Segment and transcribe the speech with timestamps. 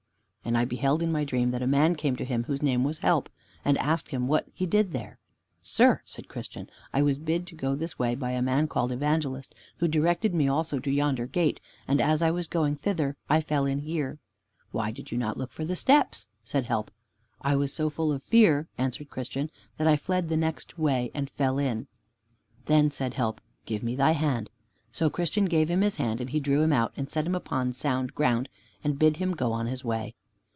[0.43, 2.97] And I beheld in my dream that a man came to him, whose name was
[2.97, 3.29] Help,
[3.63, 5.17] and asked him what he did there.
[5.63, 9.55] "Sir," said Christian, "I was bid to go this way by a man called Evangelist,
[9.77, 13.65] who directed me also to yonder gate, and as I was going thither I fell
[13.65, 14.19] in here."
[14.71, 16.91] "Why did you not look for the steps?" said Help.
[17.39, 21.29] "I was so full of fear," answered Christian, "that I fled the next way and
[21.29, 21.87] fell in."
[22.65, 24.49] Then said Help, "Give me thy hand."
[24.91, 27.71] So Christian gave him his hand, and he drew him out and set him upon
[27.71, 28.49] sound ground,
[28.83, 30.13] and bid him go on his way.